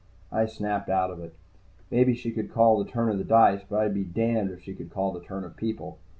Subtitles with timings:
[0.31, 1.35] I snapped out of it.
[1.91, 3.61] Maybe she could call the turn of dice.
[3.69, 5.99] But I'd be damned if she could call the turn of people.